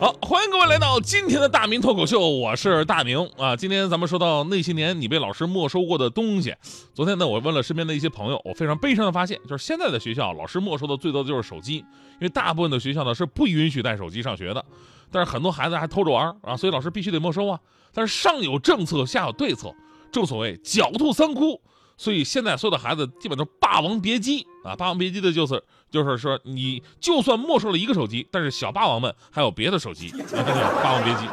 [0.00, 3.54] 好，欢迎各位来到今天的大明脱口秀，我是大明啊。
[3.54, 6.54] 今天咱们说到那些年你被老师没收过的东西。
[6.94, 14.64] 昨天呢，我问了身边的一些朋友，我非常悲伤的发现，就是现在的学校老师没收的最多的就是手机，因为大部分的学校呢是不允许带手机上学的，
[15.12, 17.60] 但是很多孩子还偷着玩啊，所以老师必须得没收啊。
[17.92, 19.70] 但是上有政策，下有对策，
[20.10, 21.60] 正所谓狡兔三窟。
[22.00, 30.08] 所以现在所有的孩子基本都《霸王别姬》啊，《霸王别姬》的就是就是说，你就算没收了一个手机，但是小霸王们还有别的手机，
[30.82, 31.26] 《霸王别姬》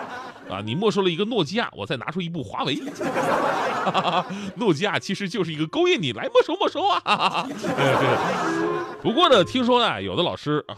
[0.53, 2.77] 啊，你没收了一个诺基亚，我再拿出一部华为，
[4.59, 7.47] 诺基亚其实就是一个勾引你来没收没收啊。
[9.01, 10.75] 不过呢，听说呢，有的老师啊。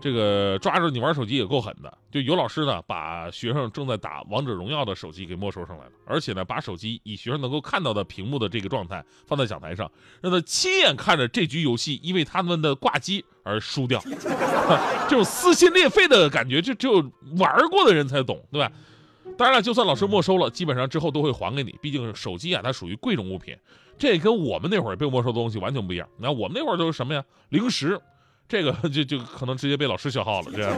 [0.00, 9.90] 这个抓着你玩手机也够狠的，就有老师呢把学生正在打王者荣耀的手机给没收上来了，而且呢把手机以学生能够看到的屏幕的这个状态放在讲台上，
[10.22, 14.00] 让他亲眼看着这局游戏因为他们的挂机而输掉，
[15.08, 17.04] 这种撕心裂肺的感觉，就只有
[17.38, 18.70] 玩过的人才懂，对吧？
[19.36, 23.56] 当然了，就算老师没收了，基本上之后都会还给你，毕竟手机啊它属于贵重物品，
[23.98, 26.08] 这跟我们那会儿被没收的东西完全不一样。
[26.18, 27.24] 那我们那会儿都是什么呀？
[27.48, 28.00] 零食。
[28.50, 30.76] 这个 就就可能直接被老师消耗了，这样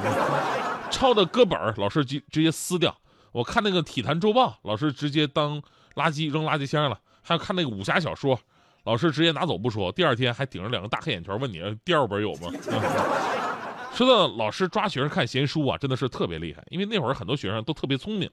[0.91, 2.95] 抄的歌本老师直直接撕掉。
[3.33, 5.61] 我看那个体坛周报，老师直接当
[5.95, 7.01] 垃圾扔垃圾箱了。
[7.23, 8.39] 还有看那个武侠小说，
[8.85, 12.53] 老师直接拿走不说，第二天还顶着两个大黑眼圈问你第二本有吗？
[13.95, 18.29] 说到老师抓学生看闲书啊，真的是特别厉害，因为那会儿很多学生都特别聪明，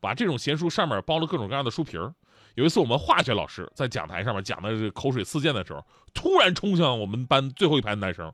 [0.00, 2.14] 把这种闲书上面包了各种各样的书皮儿。
[2.54, 5.84] 有一次我们化学老师在讲台上面讲的口水四溅的时候，
[6.14, 8.32] 突然冲向我们班最后一排的男生。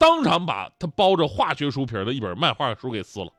[0.00, 3.30] 当场把他包着化学书皮的一本漫画书给撕了，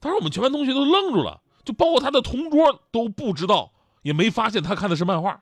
[0.00, 3.70] 当时我们全班同学都愣住了，就包括他的同桌都不知道，
[4.00, 5.38] 也没发现他看的是漫画。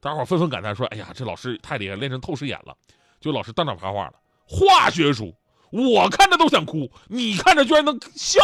[0.00, 2.76] 大家伙纷纷感叹说：“哎呀，这老师太厉害，练成透视眼了。”
[3.22, 4.12] 就老师当场发话了
[4.44, 5.34] ：“化学书，
[5.70, 8.42] 我看着都想哭，你看着居然能笑。”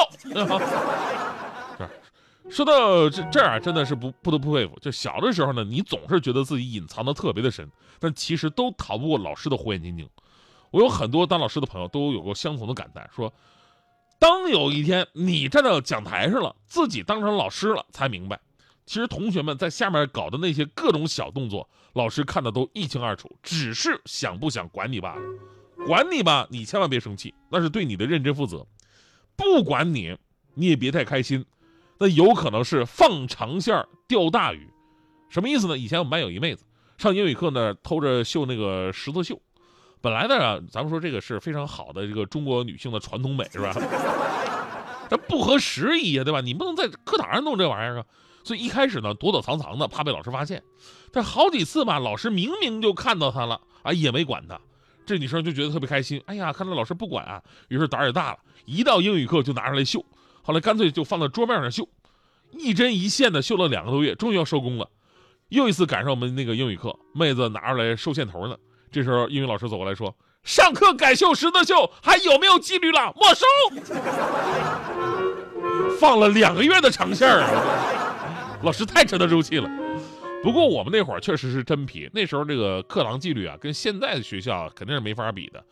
[2.49, 4.79] 说到这这儿，真的是不不得不佩服。
[4.81, 10.09] 就小的时候呢，你总是觉得自己隐藏的特别的深，但其实都逃不过老师的火眼金睛。
[10.71, 13.33] 我有很多当老师的朋友都有过相同的感叹，说，
[14.19, 18.39] 当有一天你站到讲台上了，自己当成老师了，才明白，
[18.85, 25.23] 其实同学们在下面搞的那些各种小动作，老师看的都一清二楚，只是想不想管你罢了。
[25.87, 28.67] 管你吧，你千万别生气，那是对你的认真负责；
[29.37, 30.17] 不管你，
[30.55, 31.47] 你也别太开心，
[31.99, 34.69] 那有可能是放长线钓大鱼。
[35.31, 35.79] 什么意思呢？
[35.79, 36.65] 以前我们班有一妹子
[36.99, 39.41] 上英语课呢，偷着绣那个十字绣。
[40.01, 43.75] 本来呢，咱们说这个是非常好的这个中国女性的传统美，是吧？
[45.11, 46.41] 这不合时宜呀，对吧？
[46.41, 48.05] 你不能在课堂上弄这玩意儿啊。
[48.45, 50.63] 所以一开始呢，躲躲藏藏的，怕被老师发现。
[51.13, 54.59] 但好几次吧，老师明明就看到她了啊，也没管她。
[55.07, 60.05] 这女生就觉得特别开心，哎呀，看到老师不管啊，于是胆儿也大了，一到英语课就拿出来绣。
[60.43, 61.89] 后来干脆就放在桌面上绣，
[62.53, 64.89] 一针一线的绣了两个多月，终于要收工了。
[65.49, 68.57] 又一次赶上我们那个英语课，妹子拿出来收线头呢。
[68.91, 73.13] 这时候，英语老师走过来说：“上课改秀十字绣，还有没有纪律了？
[73.17, 73.45] 没收！”
[76.01, 78.59] 放了两个月的长线啊！
[78.63, 79.69] 老师太沉得住气了。
[80.43, 85.63] 不过我们那会儿确实是真皮，那时候这个课堂纪律啊，跟现在的学校肯定是没法比的。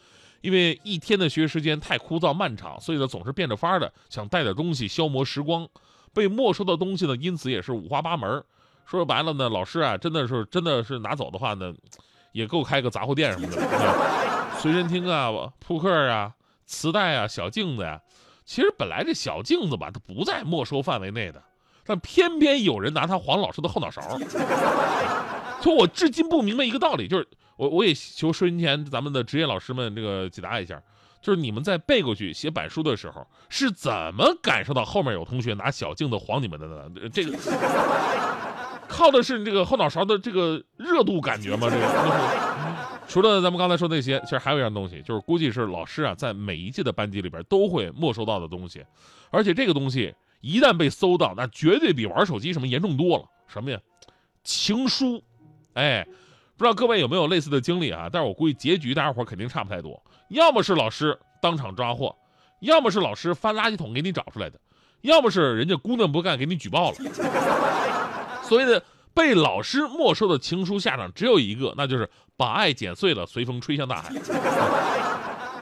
[0.40, 5.66] 因为一天的学时间太枯燥漫长，所以呢总是变着法儿的想带点东西消磨时光。
[6.12, 8.42] 被没收的东西呢，因此也是五花八门。
[8.84, 11.74] 说白了呢，老师啊，真的是真的是拿走的话呢。
[12.36, 16.30] 也够开个杂货店什么的，随身听啊、扑克啊、
[16.66, 17.98] 磁带啊、小镜子呀。
[18.44, 21.42] 其实本来这小镜子吧，它不在没收范围内的，
[21.86, 24.02] 但偏偏有人拿它晃老师的后脑勺。
[25.62, 27.26] 所以我至今不明白一个道理，就是
[27.56, 30.78] 我我也求收音前咱们的职业老师们这个解答一下，
[31.22, 36.82] 就是你们在背过去写板书的时候，是怎么感受到后面有同学拿小镜子晃你们的呢？
[37.10, 37.32] 这个。
[38.88, 41.68] 靠的是你这个后脑勺的这个热度感觉吗？
[41.70, 48.84] 这个 除了咱们刚才说那些，其实还有一样东西，就是估计是老师啊在每一届的班级里边都会没收到的东西，
[49.30, 53.24] 而且这个东西一旦被搜到，那绝对比玩手机什么严重多了。
[53.46, 53.78] 什么呀？
[54.42, 55.22] 情书。
[55.74, 56.04] 哎，
[56.56, 58.08] 不知道各位有没有类似的经历啊？
[58.12, 62.16] 但是我估计结局大家伙肯定差不太多，要么是老师当场抓获，
[62.60, 64.58] 要么是老师翻垃圾桶给你找出来的，
[65.02, 66.96] 要么是人家姑娘不干给你举报了。
[68.48, 68.82] 所谓的
[69.12, 74.12] 被老师没收的情书下场只有一个，那就是把爱剪碎了，随风吹向大海。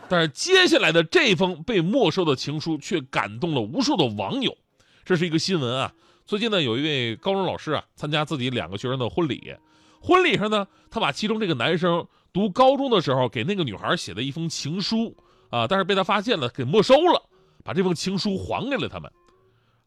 [0.09, 4.57] 但是接下来的这封被没收的情书却感动了无数的网友。
[5.05, 5.93] 这是一个新闻啊！
[6.27, 9.55] 最近呢，有一位高中老师啊，参加自己两个学生的婚礼，
[10.01, 15.17] 婚礼上呢，他把其中这个男生读高中的时候给那个女孩写的一封情书
[15.51, 17.23] 啊，但是被他发现了，给没收了，
[17.63, 19.11] 把这封情书还给了他们。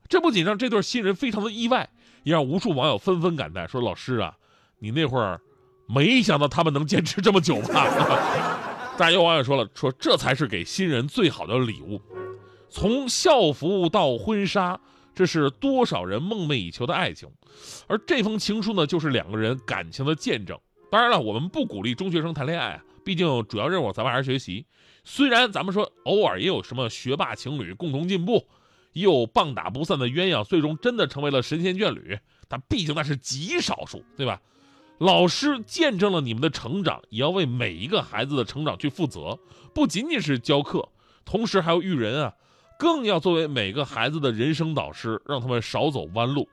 [0.10, 1.90] 这不仅让这对新人非常的意外，
[2.24, 4.36] 也让无数网友纷纷感叹说：“老师啊，
[4.80, 5.40] 你那会儿
[5.88, 7.86] 没想到他们能坚持这么久吧？”
[8.98, 12.02] 但有网友说了，说这才是给新人最好的礼物，
[12.70, 14.80] 从校服到婚纱。
[15.14, 17.28] 这是多少人梦寐以求的爱情，
[17.88, 20.56] 而这封情书呢，就是两个人感情的见证。
[20.92, 24.68] 当然了，我们不鼓励中学生谈恋爱，毕竟主要任务咱们还是学习。
[25.04, 28.48] 虽然咱们说偶尔也有什么学霸情侣共同进步，
[29.00, 32.18] 又棒打不散的鸳鸯最终真的成为了神仙眷侣，
[32.48, 34.42] 但毕竟那是极少数，对吧？
[35.00, 39.38] 老师见证了你们的成长，也要为每一个孩子的成长去负责，
[39.74, 40.90] 不仅仅是教课，
[41.24, 42.34] 同时还要育人啊。
[42.80, 46.48] 更要作为每个孩子的人生导师，让他们少走弯路。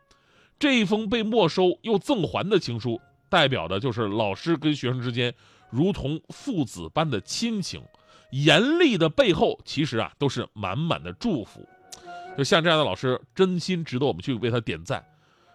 [0.59, 2.99] 这一封被没收又赠还的情书，
[3.29, 5.35] 代表的就是老师跟学生之间
[5.69, 7.83] 如同父子般的亲情。
[8.31, 11.69] 严厉的背后，其实啊都是满满的祝福。
[12.37, 15.05] 就像这样的老师，真心值得我们去为他点赞。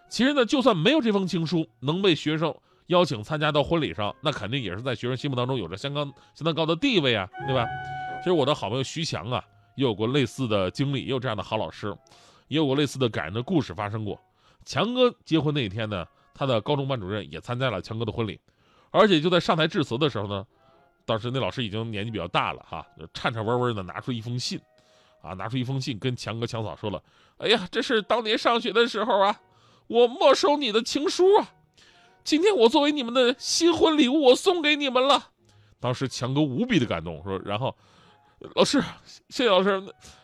[0.08, 2.54] 其实呢，就算没有这封情书，能被学生
[2.86, 6.04] 邀请参加到婚礼上，那肯定也是在学生心目当中有着相当
[6.34, 7.66] 相当高的地位啊，对吧？
[8.18, 9.44] 其实我的好朋友徐强啊。
[9.76, 11.96] 也有过类似的经历，也有这样的好老师，
[12.48, 14.20] 也有过类似的感人的故事发生过。
[14.66, 16.04] 强哥结婚那一天呢，
[16.34, 18.38] 他的高中班主任也参加了强哥的婚礼，
[18.90, 20.44] 而且就在上台致辞的时候呢，
[21.06, 22.84] 当时那老师已经年纪比较大了哈，
[23.14, 24.60] 颤颤巍巍的拿出一封信，
[25.22, 27.02] 啊，拿出一封信跟强哥强嫂说了
[27.38, 29.40] ：“哎呀，这是当年上学的时候啊，
[29.86, 31.48] 我没收你的情书啊，
[32.24, 35.28] 今天我作为你们的新婚礼物，我送给你们了。”
[35.80, 37.76] 当时强哥无比的感动，说，然后。
[38.54, 38.82] 老师，
[39.28, 39.82] 谢谢老师。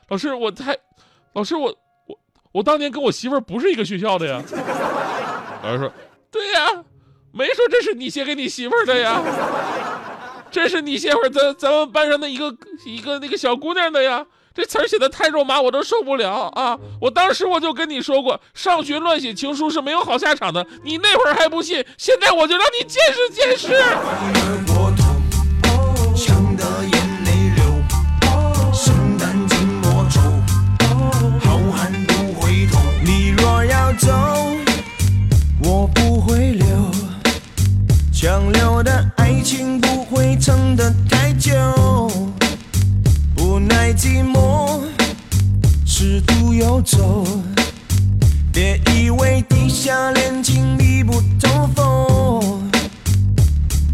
[0.09, 0.75] 老师，我太，
[1.35, 1.67] 老师，我
[2.07, 2.19] 我
[2.51, 4.43] 我当年跟我媳妇不是一个学校的呀。
[5.63, 5.93] 老师说，
[6.31, 6.83] 对呀，
[7.31, 9.23] 没说这是你写给你媳妇的呀，
[10.51, 12.57] 这是你写会咱咱们班上的一个
[12.87, 14.27] 一个那个小姑娘的呀。
[14.57, 16.79] 这词儿写的太肉麻，我都受不了啊！
[16.99, 20.67] 我当时我就跟你说过，上学乱写情书是没有好下场的。
[20.83, 24.76] 你那会儿还不信，现在我就让你见识见识。
[46.87, 47.27] 走，
[48.53, 52.71] 别以为地下恋情密不透风。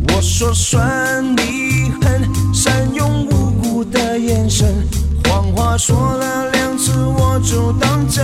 [0.09, 4.87] 我说算你狠，善用无辜的眼神，
[5.25, 8.23] 谎话说了两次我就当真。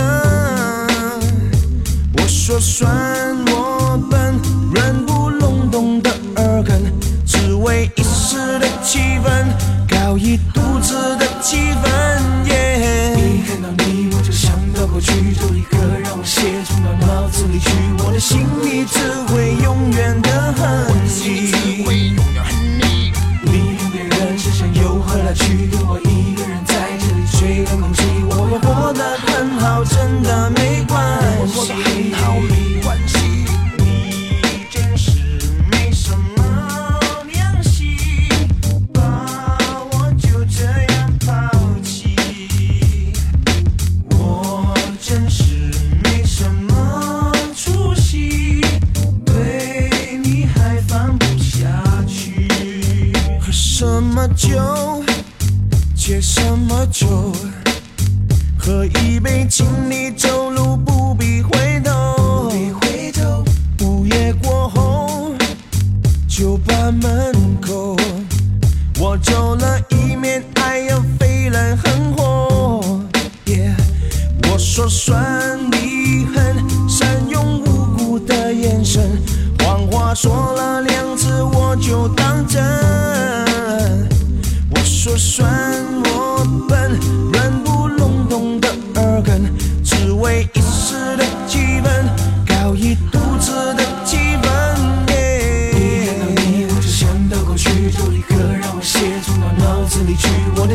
[2.17, 4.39] 我说算我笨，
[4.75, 6.79] 软不隆咚的耳根，
[7.25, 9.47] 只为一时的气氛，
[9.89, 11.08] 搞一肚子
[18.19, 21.68] 心里只会永远的恨你。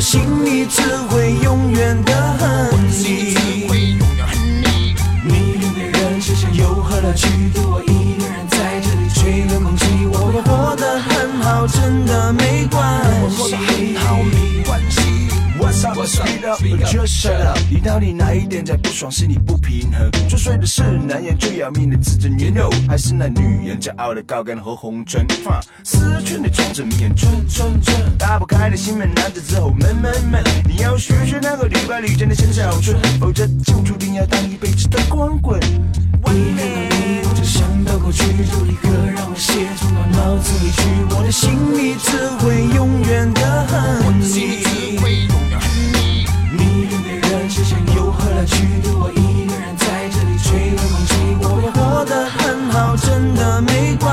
[0.05, 3.35] 心里只会永远的恨你。
[5.25, 5.57] 你。
[5.59, 13.74] 跟的人吃香又喝辣去丢我一个人在这里吹冷空气我会活得很好真的没关系。
[16.07, 20.11] Speed up or just shut up，你到底哪一点在不爽，是你不平衡？
[20.29, 25.27] 作祟的是男人最要命的自尊，you know，还是那女人骄傲的高杆和红唇？
[25.83, 30.45] 思春的装着迷眼春春春，打不开的心门，难得之后闷闷闷。
[30.69, 35.59] 你要学学那个屡败屡战的陈小春，否则就注定要当一辈子的光棍。
[36.33, 44.65] 一看到你，我就想到过去，就立刻让我写冲到脑子里去，我的心里只会永远的恨你。
[46.57, 48.55] 你跟别人之间又何来去？
[48.83, 54.13] 留我一个人在这里吹冷空气，我会活得很好，真的没关